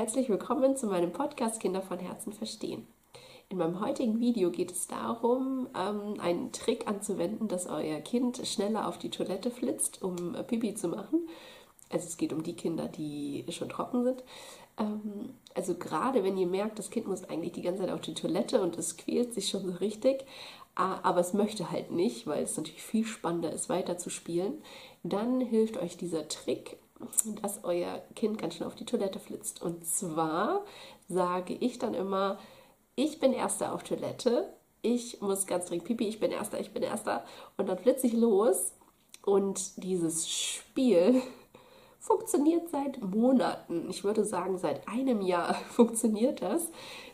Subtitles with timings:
[0.00, 2.86] herzlich willkommen zu meinem Podcast Kinder von Herzen verstehen.
[3.50, 8.88] In meinem heutigen Video geht es darum, ähm, einen Trick anzuwenden, dass euer Kind schneller
[8.88, 11.28] auf die Toilette flitzt, um äh, Pipi zu machen.
[11.90, 14.24] Also es geht um die Kinder, die schon trocken sind.
[14.78, 18.14] Ähm, also gerade wenn ihr merkt, das Kind muss eigentlich die ganze Zeit auf die
[18.14, 20.24] Toilette und es quält sich schon so richtig,
[20.76, 24.62] aber es möchte halt nicht, weil es natürlich viel spannender ist, weiter zu spielen,
[25.02, 26.78] dann hilft euch dieser Trick,
[27.42, 29.62] dass euer Kind ganz schnell auf die Toilette flitzt.
[29.62, 30.64] Und zwar
[31.08, 32.38] sage ich dann immer,
[32.94, 36.82] ich bin Erster auf Toilette, ich muss ganz dringend pipi, ich bin Erster, ich bin
[36.82, 37.24] Erster.
[37.56, 38.72] Und dann flitze ich los
[39.24, 41.22] und dieses Spiel
[41.98, 43.88] funktioniert seit Monaten.
[43.90, 46.70] Ich würde sagen, seit einem Jahr funktioniert das,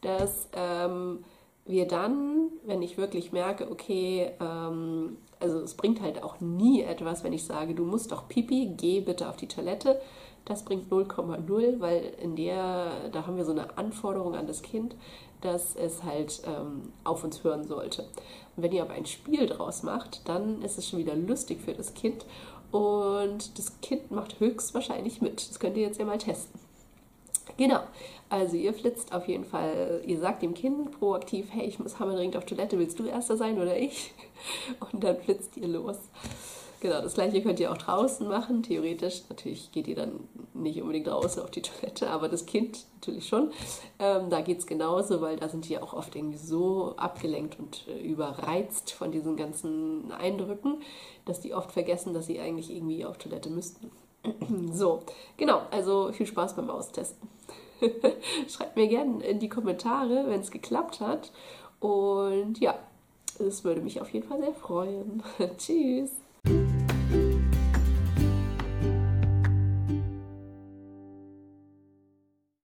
[0.00, 1.24] dass ähm,
[1.64, 7.24] wir dann, wenn ich wirklich merke, okay, ähm, also es bringt halt auch nie etwas,
[7.24, 10.00] wenn ich sage, du musst doch pipi, geh bitte auf die Toilette.
[10.44, 14.96] Das bringt 0,0, weil in der, da haben wir so eine Anforderung an das Kind,
[15.40, 18.02] dass es halt ähm, auf uns hören sollte.
[18.56, 21.74] Und wenn ihr aber ein Spiel draus macht, dann ist es schon wieder lustig für
[21.74, 22.24] das Kind
[22.70, 25.48] und das Kind macht höchstwahrscheinlich mit.
[25.48, 26.60] Das könnt ihr jetzt ja mal testen.
[27.56, 27.80] Genau,
[28.28, 32.36] also ihr flitzt auf jeden Fall, ihr sagt dem Kind proaktiv, hey, ich muss hammerdringend
[32.36, 34.12] auf Toilette, willst du erster sein oder ich?
[34.92, 35.98] Und dann flitzt ihr los.
[36.80, 39.22] Genau, das gleiche könnt ihr auch draußen machen, theoretisch.
[39.28, 43.50] Natürlich geht ihr dann nicht unbedingt draußen auf die Toilette, aber das Kind natürlich schon.
[43.98, 47.88] Ähm, da geht es genauso, weil da sind die auch oft irgendwie so abgelenkt und
[47.88, 50.80] äh, überreizt von diesen ganzen Eindrücken,
[51.24, 53.90] dass die oft vergessen, dass sie eigentlich irgendwie auf Toilette müssten.
[54.72, 55.02] So,
[55.36, 57.28] genau, also viel Spaß beim Austesten.
[58.48, 61.32] Schreibt mir gerne in die Kommentare, wenn es geklappt hat.
[61.80, 62.74] Und ja,
[63.38, 65.22] es würde mich auf jeden Fall sehr freuen.
[65.58, 66.10] Tschüss.